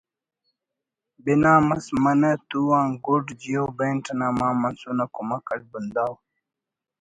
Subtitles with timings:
[1.23, 6.13] بنا مس منہ تُو آن گُڈ جیو بینٹ انا مان منصور نا کمک اٹ بنداو